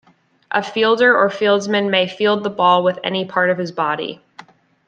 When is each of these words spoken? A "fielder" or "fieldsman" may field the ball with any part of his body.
A 0.49 0.63
"fielder" 0.63 1.15
or 1.15 1.29
"fieldsman" 1.29 1.91
may 1.91 2.07
field 2.07 2.43
the 2.43 2.49
ball 2.49 2.81
with 2.81 2.97
any 3.03 3.23
part 3.23 3.51
of 3.51 3.59
his 3.59 3.71
body. 3.71 4.19